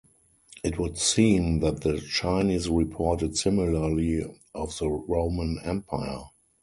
It 0.63 0.79
would 0.79 0.97
seem 0.97 1.59
that 1.59 1.81
the 1.81 1.99
Chinese 1.99 2.67
reported 2.67 3.37
similarly 3.37 4.25
of 4.55 4.75
the 4.79 4.89
Roman 4.89 5.59
empire. 5.63 6.23